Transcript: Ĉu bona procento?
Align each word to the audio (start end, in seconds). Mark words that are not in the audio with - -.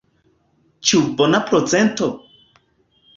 Ĉu 0.91 1.01
bona 1.19 1.41
procento? 1.49 2.09